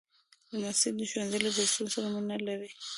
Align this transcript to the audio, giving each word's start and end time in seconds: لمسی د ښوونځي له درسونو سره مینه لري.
لمسی 0.61 0.89
د 0.97 0.99
ښوونځي 1.09 1.39
له 1.45 1.49
درسونو 1.57 1.89
سره 1.95 2.07
مینه 2.15 2.37
لري. 2.47 2.71